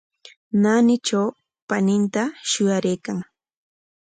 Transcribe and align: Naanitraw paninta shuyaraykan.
Naanitraw 0.61 1.27
paninta 1.67 2.23
shuyaraykan. 2.49 3.17